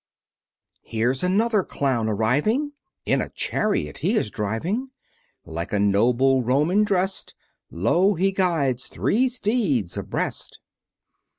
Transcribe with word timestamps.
Here's 0.81 1.21
another 1.21 1.61
Clown 1.63 2.09
arriving, 2.09 2.71
In 3.05 3.21
a 3.21 3.29
chariot 3.29 3.99
he 3.99 4.15
is 4.17 4.31
driving; 4.31 4.89
Like 5.45 5.71
a 5.71 5.77
noble 5.77 6.41
Roman 6.41 6.83
drest, 6.83 7.35
Lo, 7.69 8.15
he 8.15 8.31
guides 8.31 8.87
three 8.87 9.29
steeds 9.29 9.97
abreast! 9.97 10.57